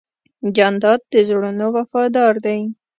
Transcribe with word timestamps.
جانداد 0.55 0.99
د 1.11 1.13
زړونو 1.29 1.65
وفادار 1.77 2.33
دی. 2.45 2.59